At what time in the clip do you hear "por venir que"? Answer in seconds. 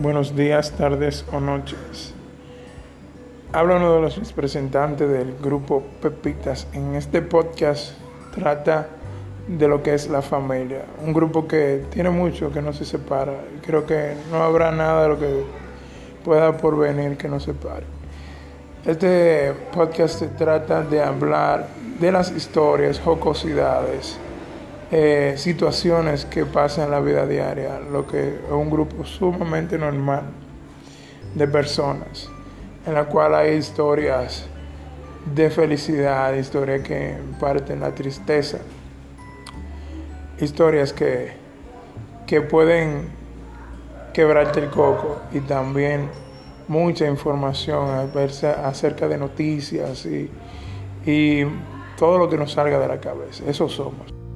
16.56-17.28